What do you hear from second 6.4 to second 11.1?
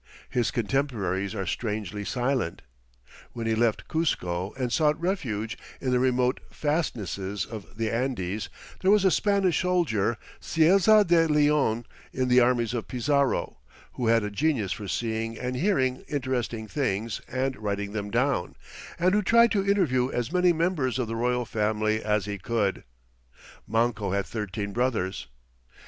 fastnesses of the Andes," there was a Spanish soldier, Cieza